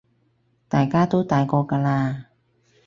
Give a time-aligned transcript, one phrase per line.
[0.67, 2.23] 大家都大個㗎喇